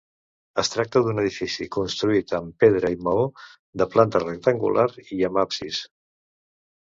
[0.61, 3.27] Es tracta d'un edifici construït amb pedra i maó,
[3.81, 4.87] de planta rectangular
[5.19, 5.83] i amb absis.